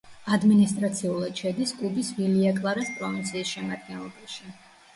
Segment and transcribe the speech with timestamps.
[0.35, 4.53] ადმინისტრაციულად შედის კუბის ვილია-კლარას პროვინციის შემადგენლობაში.